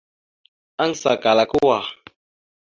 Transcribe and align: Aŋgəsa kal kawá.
Aŋgəsa 0.81 1.11
kal 1.23 1.39
kawá. 1.51 1.77